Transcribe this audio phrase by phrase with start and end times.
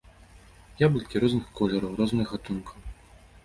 [0.83, 2.77] Яблыкі розных колераў, розных гатункаў.